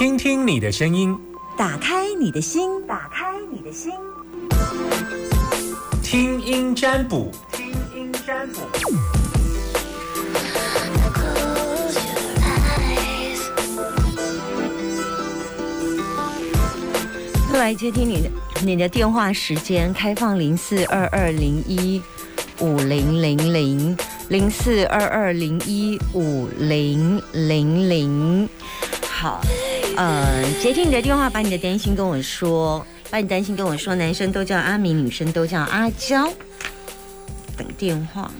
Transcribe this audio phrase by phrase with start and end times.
[0.00, 1.14] 听听你的声音，
[1.58, 3.92] 打开你的心，打开你的心，
[6.02, 8.60] 听音占卜，听音占卜。
[17.52, 18.30] 来接听你的
[18.64, 22.00] 你的电话时间，开放零四二二零一
[22.60, 23.98] 五零零零
[24.30, 28.48] 零四二二零一五零零零。
[29.02, 29.42] 好，
[30.00, 33.94] 呃，接听你的电话，把你的担心跟我说，把你担心跟我说。
[33.94, 36.26] 男生都叫阿明，女生都叫阿娇。
[37.54, 38.32] 等电话。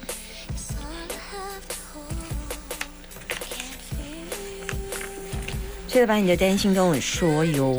[5.86, 7.74] 记得把你的担心跟我说哟。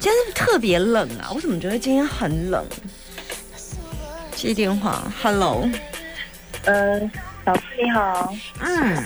[0.00, 1.30] 今天特别冷啊！
[1.32, 2.66] 我怎么觉得今天很冷？
[4.34, 5.64] 接电话，Hello，
[6.64, 6.98] 呃，
[7.44, 9.04] 老师你好，嗯，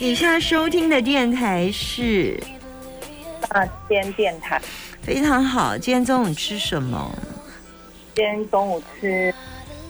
[0.00, 2.40] 以下收听的电台是
[3.48, 4.60] 大间电台，
[5.02, 5.76] 非常好。
[5.76, 7.12] 今天中午吃什么？
[8.14, 9.34] 今天中午吃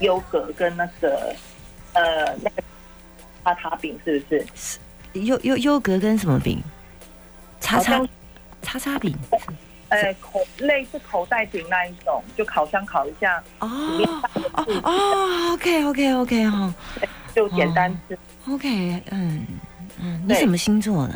[0.00, 1.34] 优格跟那个
[1.92, 2.62] 呃那个
[3.44, 4.78] 叉叉饼，是不是？
[5.12, 6.62] 优优优格跟什么饼？
[7.60, 8.00] 叉叉
[8.62, 9.14] 叉叉饼。
[9.91, 13.69] 呃口类似口袋饼那一种，就烤箱烤一下，哦
[14.52, 16.75] 哦哦，OK OK OK 哈
[17.34, 18.19] 就简单吃。
[18.50, 19.47] ，OK，嗯
[20.00, 21.14] 嗯，你什么星座呢？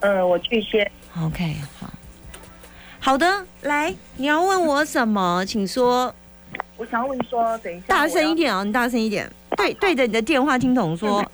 [0.00, 1.90] 嗯，我巨蟹，？OK，好。
[3.00, 3.26] 好的，
[3.62, 6.14] 来，你要问我什么，请说。
[6.76, 11.24] 我想要问说，等一下大声一我点哦，你大声一点，对对着你的电话听筒说，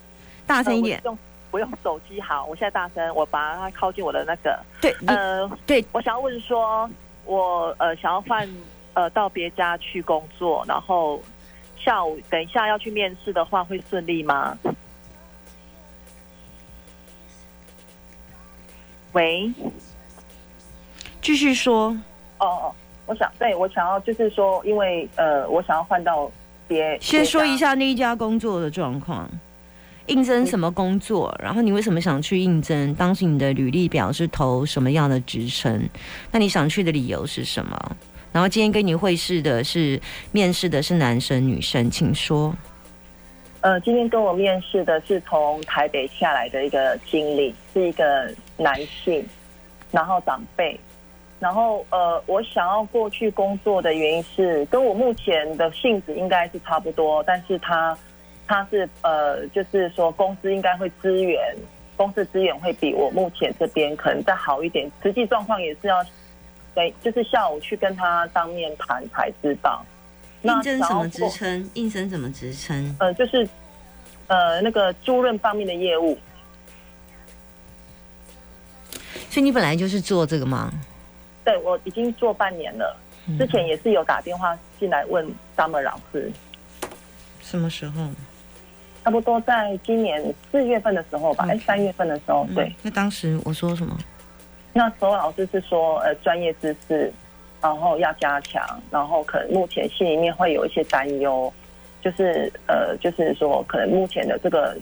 [0.47, 0.99] 大，声一点。
[1.05, 1.17] 用
[1.51, 6.89] 我用手机好，我现在大声，我把它靠近我的那个，对，呃，对，我想要问说，
[7.25, 8.47] 我呃想要换
[8.93, 11.21] 呃到别家去工作，然后
[11.77, 14.57] 下午等一下要去面试的话，会顺利吗？
[19.15, 19.49] 喂，
[21.21, 21.97] 继续说。
[22.37, 26.29] 哦哦，我想对我想要就是说，因为呃，我想要换到
[26.67, 29.29] 别先说一下那一家工作的状况，
[30.07, 32.93] 应征什么工作，然后你为什么想去应征？
[32.95, 35.87] 当时你的履历表是投什么样的职称？
[36.29, 37.95] 那你想去的理由是什么？
[38.33, 39.97] 然后今天跟你会试的是
[40.33, 42.53] 面试的是男生女生，请说。
[43.65, 49.27] 呃，今天跟我面试的是从台北下来的一个经理，是一个男性，
[49.91, 50.79] 然后长辈，
[51.39, 57.97] 然后呃，我想要过去工作的原因是跟我目前的性质应该是差不多，但是他
[58.45, 61.55] 他是呃，就是说公司应该会资源，
[61.97, 66.05] 公司资源会比我目前这边可能再好一点，实际状况也是要
[66.75, 69.83] 对，就是下午去跟他当面谈才知道。
[70.45, 71.69] 应征什么职称？
[71.73, 72.95] 应征什么职称？
[72.99, 73.47] 呃，就是
[74.27, 76.17] 呃那个租赁方面的业务。
[79.29, 80.71] 所以你本来就是做这个吗？
[81.43, 82.97] 对我已经做半年了，
[83.27, 85.25] 嗯之前也是有打电话进来问
[85.57, 86.31] Summer 老师，
[87.41, 88.07] 什么时候？
[89.03, 93.95] 差不多在今年四月份的时候吧，哎三月份的时候，对嗯，那当时我说什么？
[94.73, 97.13] 那时候老师是说呃专业知识，
[97.65, 101.51] 然后要加强，然后可能目前心里面会有一些担忧，
[101.99, 104.77] 就是呃就是说可能目前的这个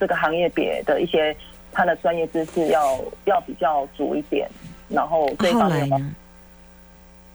[0.00, 1.34] 这个行业别的一些
[1.70, 4.48] 他的专业知识要要比较足一点，
[4.88, 6.14] 然后这方面？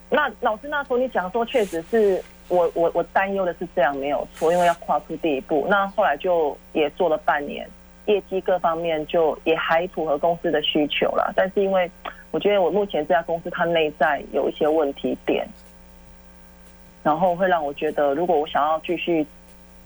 [0.09, 5.65] 那老师那时候你讲说，确实是我我我担忧的是这样没有错，因为要跨出第一步。
[5.69, 7.65] 那后来就也做了半年，
[8.07, 11.33] 业绩各方面就也还符合公司的需求了。
[11.33, 11.89] 但是因为
[12.35, 15.47] 我觉得我目前这家公司它内在有一些问题点，
[17.01, 19.25] 然后会让我觉得，如果我想要继续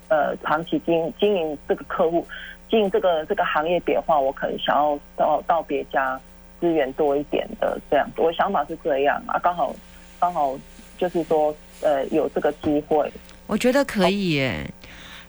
[0.08, 2.26] 呃长期经经营这个客户，
[2.68, 6.20] 经营这个这个行业别的话，我可能想要到到别家
[6.60, 8.22] 资源多一点的这样子。
[8.22, 9.76] 我想法是这样啊，刚好
[10.20, 10.58] 刚好
[10.98, 13.12] 就是说呃有这个机会，
[13.46, 14.68] 我觉得可以耶。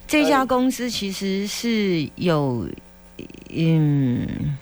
[0.07, 2.67] 这家公司其实是有，
[3.51, 4.57] 嗯，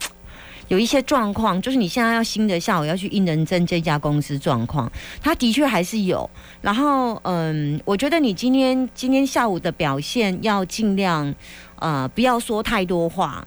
[0.69, 6.29] 有一些状况，就是你现在要新的下午要去应人证这家公司状况，他的确还是有。
[6.63, 11.35] 然后，嗯，我觉得你今天今天下午的表现要尽量，
[11.77, 13.47] 呃，不要说太多话。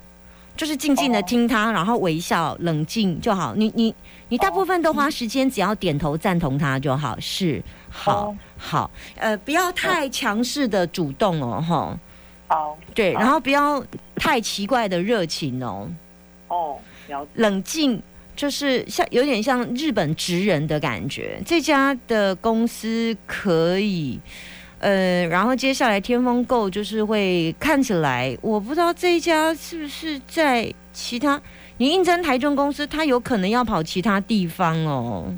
[0.57, 3.55] 就是静静的哦听他，然后微笑、冷静就好。
[3.55, 3.95] 你你
[4.27, 7.17] 你大部分都花时间，只要点头赞同他就好。
[7.19, 11.97] 是，好哦好，呃，不要太强势的主动哦，哈。
[12.47, 13.83] 好对，然后不要
[14.15, 15.87] 太奇怪的热情哦，
[16.49, 16.77] 哦
[17.35, 18.01] 冷静，
[18.35, 21.41] 就是像有点像日本职人的感觉。
[21.45, 24.19] 这家的公司可以，
[24.79, 31.41] 呃，然后接下来天风购就是会看起来，我不知道这一家是不是在其他，
[31.77, 35.33] 你应征台中公司，他有可能要跑其他地方哦。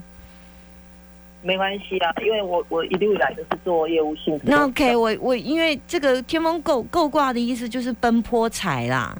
[1.45, 4.45] 没关系啊，因为我我一路以来都是做业务性质。
[4.45, 9.13] 那 OK，我我因为这个天风购购挂的意思就是奔波财啦，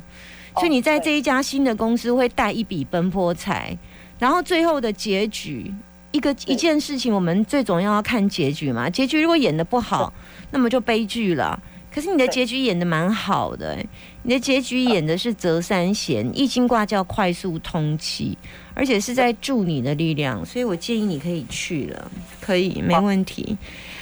[0.56, 3.78] 所以你在这一家新的公司会带一笔奔波财，
[4.20, 5.74] 然后最后的结局，
[6.12, 8.90] 一个一件事情，我们最总要要看结局嘛。
[8.90, 10.14] 结局如果演的不好，
[10.52, 11.60] 那么就悲剧了。
[11.94, 13.78] 可是你的结局演的蛮好的，
[14.24, 18.36] 你的结局演的是折三贤，易经卦叫快速通气，
[18.74, 22.12] 而且是在助你的力量，所以我建议你可以去了，
[22.42, 23.56] 可以没问题。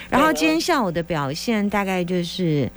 [0.10, 2.72] 然后今天下午的表现大概就是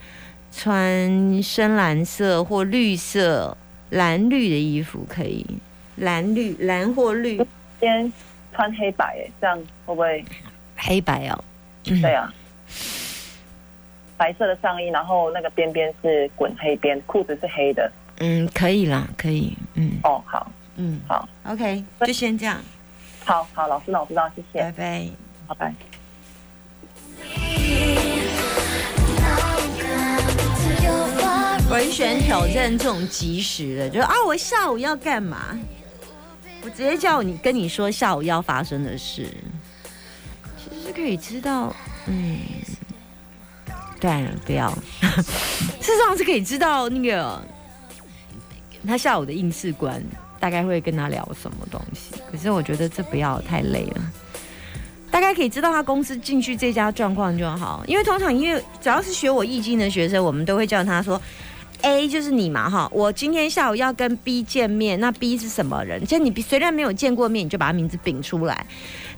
[0.51, 3.57] 穿深蓝色或绿色、
[3.95, 5.47] 蓝绿的衣服，可以
[5.97, 7.37] 蓝绿蓝或绿。
[7.81, 8.13] 今天
[8.53, 9.57] 穿黑白，哎，这样
[9.87, 10.25] 会不会
[10.77, 11.45] 黑白哦？
[11.85, 12.33] 对啊。
[14.17, 17.91] 白色的上衣，然后那个边边是滚黑边，裤子是黑的。
[18.19, 19.57] 嗯，可以啦，可以。
[19.75, 22.61] 嗯，哦，好，嗯，好，OK，就先这样。
[23.25, 25.09] 好好，老师，那我知道，谢谢，拜拜，
[25.49, 25.94] 拜拜。
[31.95, 35.59] 选挑战这种及时的，就是啊，我下午要干嘛？
[36.63, 39.29] 我直接叫你跟你说下午要发生的事，
[40.57, 41.75] 其实是可以知道，
[42.07, 42.39] 嗯。
[44.01, 44.71] 算了，不要。
[45.01, 47.41] 事实上是可以知道那个
[48.87, 50.05] 他下午的应试官
[50.39, 52.15] 大概会跟他聊什么东西。
[52.31, 54.13] 可是我觉得这不要太累了，
[55.11, 57.83] 大概可以知道他公司进去这家状况就好。
[57.87, 61.19] 因为通常因为只要是学我易经的学生，我们都会叫他说。
[61.85, 66.03] A 就是你嘛哈，我今天下午要跟 B 见面，那 B 是什么人？
[66.07, 68.67] 就你虽然没有见过面，你就把他名字禀出来，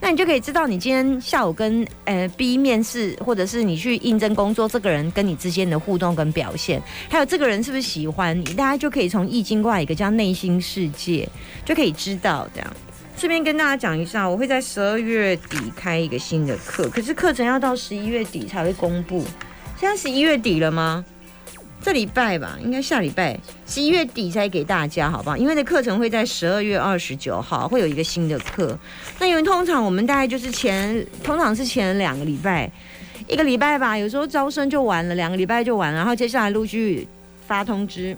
[0.01, 11.29] 那你就可以知道你今天下午跟呃 B 面试，或者是你去应征工作，这个人跟你之间的互动跟表现，还有这个人是不是喜欢你，大家就可以从易经挂一个叫内心世界，
[11.65, 12.77] 就可以知道这样。
[13.17, 19.25] 顺便跟大家讲一下，我会在十二月底开一个新的课，可是课程要到十一月底才会公布。
[19.79, 21.05] 现在十一月底了吗？
[21.87, 25.37] 这礼拜吧，应该下礼拜十一月底才给大家，好不好？
[25.37, 28.77] 因为的课程会在十二月二十九号会有一个新的课。
[29.21, 32.69] 那因为通常我们大概就是前，通常是前两个礼拜，
[33.29, 37.06] 一个礼拜吧，有时候招生就完了，两个礼拜就完了，然后接下来陆续
[37.47, 38.17] 发通知。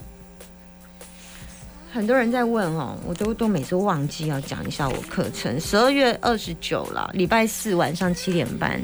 [1.93, 8.81] 很多人在问哦，我都都每次忘记要讲一下我课程，十二月二十九了，礼拜四晚上七点半。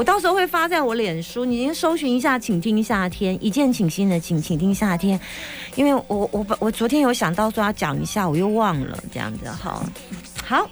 [0.00, 5.20] 我到时候会发在我脸书，你先搜寻一下，请听夏天一见倾心的，请请听夏天，
[5.74, 9.84] 因为我我我昨天有想到说要讲一下，我又忘了这样子，好，
[10.42, 10.70] 好，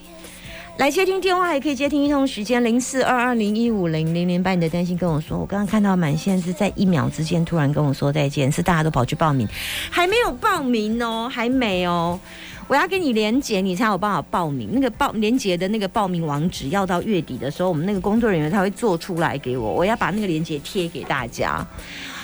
[0.79, 5.37] 来接听电话也可以接听一通时间零四二二零一五零零零，把你的担心跟我说。
[5.37, 9.47] 我刚刚看到满线是在一秒之间突然跟我说再见，是大家都跑去报名，
[9.91, 12.19] 还没有报名哦，还没哦。
[12.69, 14.69] 我要跟你连接，你才有办法报名。
[14.73, 19.73] 那个报连接的那个报名网址要到月底的时候，我们那个工作人员他会做出来给我。
[19.73, 21.67] 我要把那个连接贴给大家。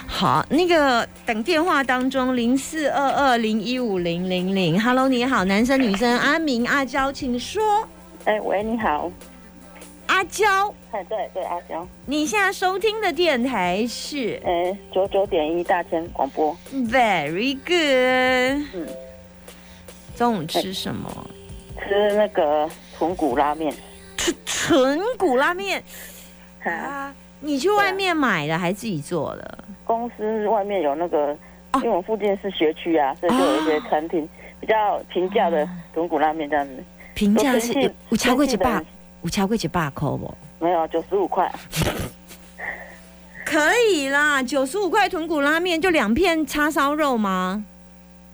[0.06, 7.62] 好，那个等电话当中零四二二零一五零零零，Hello，你好，男生女生，阿明阿娇，请说。
[8.24, 9.10] 哎，喂，你好，
[10.08, 10.44] 阿娇。
[10.90, 11.88] 哎，对对，阿娇。
[12.04, 14.38] 你现在收听的电台是？
[14.44, 16.54] 哎，九九点一大千广播。
[16.70, 18.62] Very good。
[18.74, 18.86] 嗯。
[20.16, 21.10] 中午吃什么？
[21.80, 23.74] 吃那个豚骨拉面。
[24.16, 25.82] 吃豚骨拉面
[26.64, 27.14] 啊？
[27.40, 29.58] 你去外面买的还是自己做的？
[29.84, 31.36] 公司外面有那个，
[31.74, 34.26] 因为我附近是学区啊，所以就有一些餐厅
[34.60, 36.82] 比较平价的豚骨拉面这样子。
[37.14, 38.82] 平价是五超过几百，
[39.22, 40.34] 五超过几百扣不？
[40.58, 41.52] 没有，九十五块。
[43.44, 43.60] 可
[43.92, 47.62] 以啦，九十五块豚骨拉面就两片叉烧肉吗？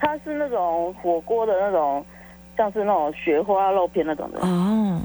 [0.00, 2.04] 它是那种火锅的那种，
[2.56, 5.00] 像是那种雪花肉片那种的哦。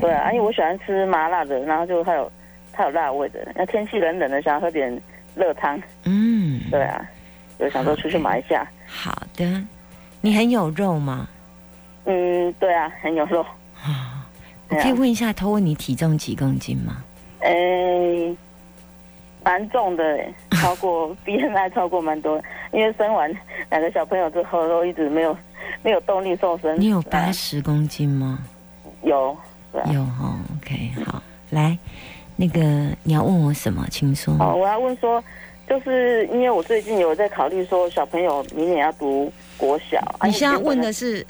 [0.00, 2.30] 对啊，因为我喜欢吃麻辣的，然后就还有
[2.72, 3.46] 它有辣味的。
[3.54, 5.00] 那天气冷冷的，想要喝点
[5.34, 5.80] 热汤。
[6.04, 7.04] 嗯，对啊，
[7.58, 8.66] 就想说出去买一下。
[8.86, 9.44] 好的，
[10.20, 11.28] 你很有肉吗？
[12.06, 13.42] 嗯，对啊，很有肉。
[13.82, 14.26] 啊，
[14.70, 17.04] 我可以问一下，偷问你体重几公斤吗？
[17.40, 18.36] 诶。
[19.44, 20.04] 蛮重的，
[20.60, 22.40] 超过 BMI 超过蛮多，
[22.72, 23.30] 因为生完
[23.70, 25.36] 两个小朋友之后，都一直没有
[25.82, 26.78] 没有动力瘦身。
[26.80, 28.38] 你有八十公斤吗？
[29.02, 29.36] 有，
[29.92, 30.36] 有哈。
[30.56, 31.76] OK，好，来，
[32.36, 32.60] 那个
[33.02, 34.34] 你要问我什么，请说。
[34.40, 35.22] 哦，我要问说，
[35.68, 40.00] 就是因为我最近有在考虑说，小朋友明年要读国小。
[40.24, 41.24] 你现在问的是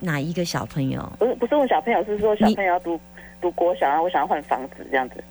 [0.00, 1.00] 哪一个小朋友？
[1.18, 3.00] 不是，不是问小朋友，是说小朋友要读
[3.40, 5.22] 读国小，然后我想要换房子这样子。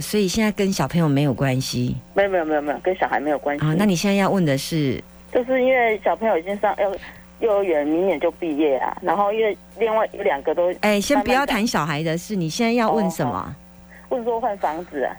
[0.00, 3.64] 所以现在跟小朋友没有关系没有没有没有没有，跟小孩没有关系。
[3.64, 3.74] 啊。
[3.78, 6.96] 那你现在要问的是，就是因为小朋友已经上幼
[7.40, 8.96] 幼儿园，明年就毕业啊。
[9.02, 13.32] 然后因为另外有两个都哎，先不要谈小孩的事，你现在要问什么？
[13.32, 13.62] 哦
[14.08, 15.10] 问说换房子啊。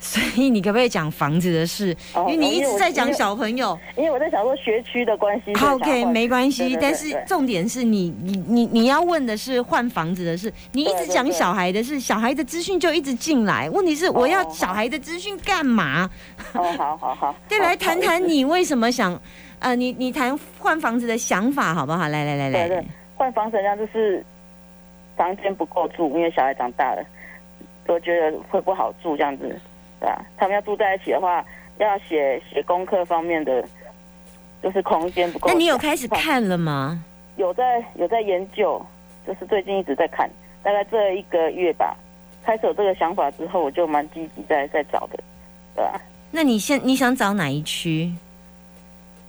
[0.00, 1.94] 所以你可不可以讲房子的事？
[2.14, 3.78] 哦因为你一直在讲小朋友。
[3.96, 5.52] 因为我在想说学区的关系。
[5.62, 13.68] OK，没关系，但是重点是你你你你要问的是换房子的事，你一直讲小孩的事，小孩的资讯就一直进来。
[13.68, 16.08] 问题是我要小孩的资讯干嘛？
[16.54, 17.34] 哦，好好好。
[17.46, 19.20] 对， 来谈谈你为什么想，
[19.58, 22.08] 呃，你你谈换房子的想法好不好？
[22.08, 24.24] 来来来来对对，换房子这样就是
[25.16, 27.04] 房间不够住，因为小孩长大了，
[27.86, 29.60] 都觉得会不好住这样子，
[30.00, 30.20] 对啊？
[30.36, 31.44] 他们要住在一起的话，
[31.78, 33.64] 要写写功课方面的，
[34.62, 35.48] 就是空间不够。
[35.48, 37.04] 那你有开始看了吗？
[37.36, 38.84] 有在有在研究，
[39.26, 40.28] 就是最近一直在看，
[40.62, 41.96] 大概这一个月吧，
[42.42, 45.18] 开始有这个想法之后，我就蛮积极在在找的，
[45.74, 46.00] 对吧？
[46.30, 48.12] 那你现你想找哪一区？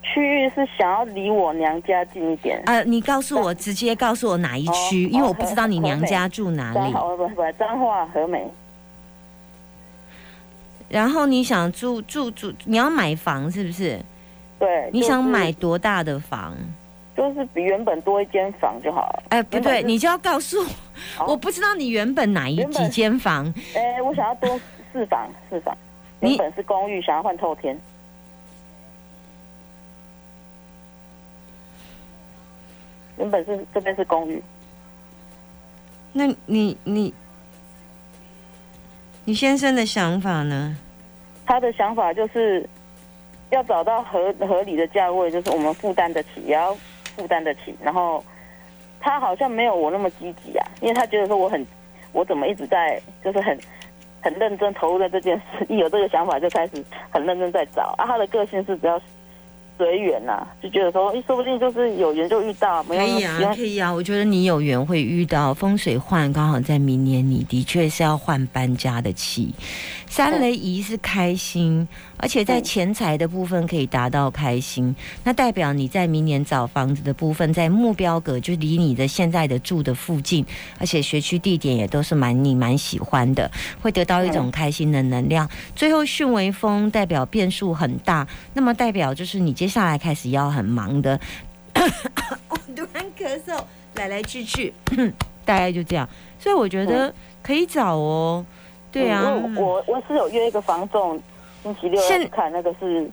[0.04, 6.76] 区域是想要离我娘家近一点，呃、你告诉我， 直接告诉我哪一区，哦因为我不知道你娘家住哪里。
[6.76, 8.46] 彰化不不彰化和美，
[10.92, 14.00] 然后你想住住住，你要买房是不是？
[14.60, 16.56] 对，你就是想买多大的房？
[17.16, 19.24] 就是比原本多一间房就好了。
[19.30, 20.66] 哎，不对，你就要告诉我，
[21.20, 23.54] 哦我不知道你原本哪一几间房。
[23.76, 24.60] 哎，我想要多
[24.92, 25.76] 四房，四房。
[26.20, 27.80] 你原本是公寓，想要换透天。
[33.18, 34.42] 原本是这边是公寓，
[36.12, 37.14] 那你你
[39.26, 40.76] 你先生的想法呢？
[41.46, 42.68] 他的想法就是
[43.50, 46.74] 要找到合合理的价位，就是我们负担得起，也要
[47.16, 47.76] 负担得起。
[47.84, 48.24] 然后
[49.00, 51.66] 他好像没有我那么积极啊，因为他觉得说我很，
[52.14, 53.58] 我怎么一直在就是很
[54.22, 58.06] 很认真投入在这件事，一有这个想法就开始很认真在找啊。
[58.06, 59.00] 他的个性是比较
[59.82, 63.92] 随缘呐，就觉得说，诶说不定就是有缘就遇到，没可以啊，可以啊。
[63.92, 69.56] 我觉得你有缘会遇到风水换，刚好在明年，你的确是要换搬家的气。
[70.06, 80.46] 三雷仪是开心，而且在嗯钱财的部分可以达到开心，那代表你在明年找房子的部分，在目标格就离你的现在的住的附近，
[80.78, 83.50] 而且学区地点也都是蛮你蛮喜欢的，
[83.82, 85.50] 会得到一种开心的能量。
[85.76, 91.20] 最后巽为风，代表变数很大，那么代表就是你接下来开始要很忙的。
[92.50, 93.64] 我突然咳嗽，
[93.96, 94.74] 来来去去，
[95.46, 96.08] 大概就这样。
[96.38, 97.12] 所以我觉得
[97.42, 98.46] 可以找哦。
[98.92, 101.18] 对啊，嗯我我是有约一个房仲，
[101.64, 103.10] 星期六去看那个是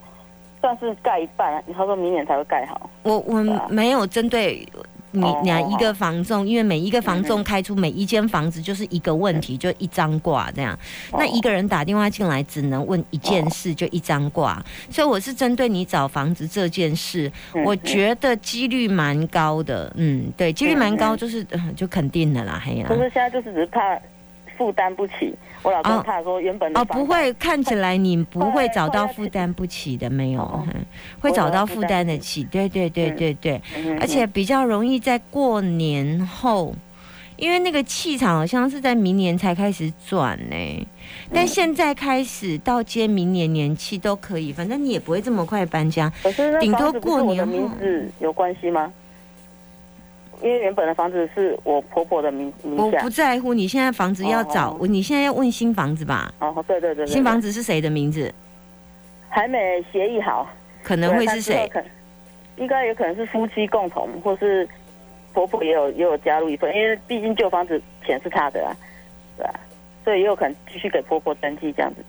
[0.61, 2.91] 算是盖一半，他说明年才会盖好。
[3.05, 4.67] 我我没有针对
[5.19, 10.79] 你哦哪一个房仲，因为每一个房仲开出每一间房子就是一个问题，就一张卦这样。
[11.13, 14.63] 那一个人打电话进来只能问一件事，就一张卦。
[14.91, 19.93] 所以我是针对你找房子这件事，嗯我觉得几率蛮高的。
[19.97, 22.95] 嗯，对，几率蛮高，就是呃就肯定的啦，嘿呀可。
[22.95, 23.81] 是现在就是只是怕
[24.59, 25.83] 负担不起，我老哦。
[25.85, 30.67] 公怕说原本的哦，房不会，看起来你不会会找到负担不起的，没有，
[31.21, 32.43] 会找到负担得起。
[32.45, 36.75] 对对对嗯对对，嗯而且比较容易在过年后，
[37.37, 40.87] 因为那个气场好像是在明年才开始转呢，
[41.33, 46.13] 但现在开始到接明年年气都可以，反正你也不会这么快搬家。
[46.61, 48.93] 顶多过年后名字有关系吗？
[50.43, 53.11] 因为原本的房子是我婆婆的名名下我不。
[53.11, 56.33] 在乎，你现在房子要找，哦你现在要问新房子吧？
[56.41, 58.33] 哦，对对对对，新房子子是谁的名字？
[59.29, 60.49] 还没协议好，
[60.83, 61.55] 可能会对是谁？？
[61.55, 64.69] 他之后可应该有可能是夫妻共同，或是
[65.33, 68.75] 婆婆也有也有加入一份，因为毕竟旧房子钱是他的啊，
[69.37, 69.61] 对吧、
[70.05, 72.05] 所以也有可能继续给婆婆登记这样子，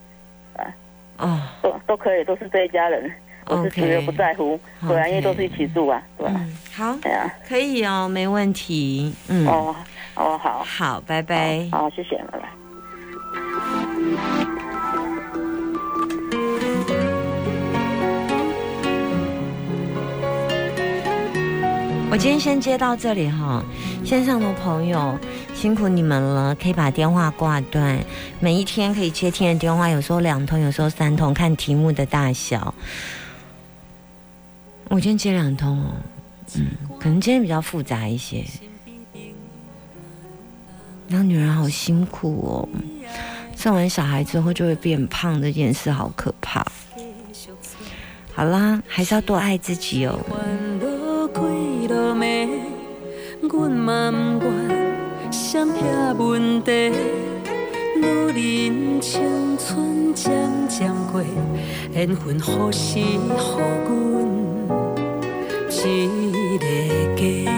[1.18, 3.12] 哦都都可以，都是这一家人，
[3.50, 9.12] 我是觉得，OK，不在乎，对啊，因为都是一起住啊，对吧、嗯，好，对啊，可以哦，没问题。
[9.27, 9.75] 嗯，哦
[10.15, 11.68] 哦好，好，拜拜。
[11.72, 12.48] 好，好谢谢，拜拜。
[22.12, 23.63] 我今天先接到这里哈，
[24.03, 25.15] 线上的朋友
[25.53, 28.00] 辛苦你们了，可以把电话挂断。
[28.39, 32.74] 每一天可以接听的电话，有时候两通，有时候三通，看题目的大小。
[34.89, 35.91] 我今天接两通哦，
[36.55, 36.65] 嗯，
[37.00, 38.43] 可能今天比较复杂一些。
[41.08, 42.69] 当女人好辛苦哦，
[43.55, 46.65] 生完小孩之后就会变胖，这件事好可怕。
[48.34, 50.19] 好啦，还是要多爱自己哦。
[50.27, 51.41] 烦恼开
[51.88, 52.50] 路迷，
[53.48, 55.81] 阮嘛不愿闪避
[56.17, 56.72] 问题，
[57.96, 59.22] 女人青
[59.55, 60.34] 春渐
[60.67, 61.24] 渐过，
[61.93, 64.38] 缘分何时予阮
[65.89, 67.49] 一个家？